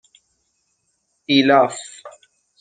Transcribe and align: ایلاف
ایلاف 1.25 1.77